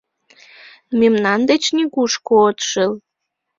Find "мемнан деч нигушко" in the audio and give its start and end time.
0.99-2.33